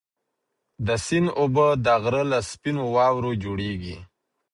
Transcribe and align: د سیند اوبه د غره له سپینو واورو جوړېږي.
د 0.85 0.87
سیند 1.05 1.27
اوبه 1.41 1.67
د 1.85 1.87
غره 2.03 2.23
له 2.31 2.39
سپینو 2.49 2.83
واورو 2.95 3.31
جوړېږي. 3.43 3.97